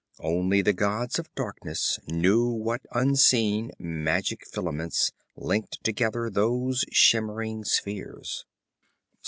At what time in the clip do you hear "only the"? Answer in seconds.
0.23-0.73